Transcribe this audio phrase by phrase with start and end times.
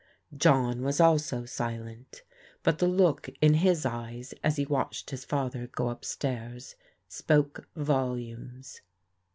[0.35, 2.23] John was also silent,
[2.63, 6.75] but the look in his eyes as he watched his father go up stairs
[7.07, 8.81] spoke volumes.